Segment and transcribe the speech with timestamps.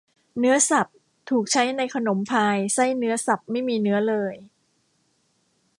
[0.39, 0.87] เนื้อสับ
[1.29, 4.35] ถูกใช้ในขนมพายไส้เนื้อสับไม่มีเนื้อเลย